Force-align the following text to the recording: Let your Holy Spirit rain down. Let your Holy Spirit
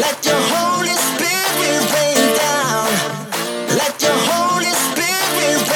Let 0.00 0.26
your 0.26 0.34
Holy 0.36 0.90
Spirit 0.90 1.94
rain 1.94 2.36
down. 2.36 2.90
Let 3.78 4.02
your 4.02 4.16
Holy 4.16 4.74
Spirit 4.74 5.74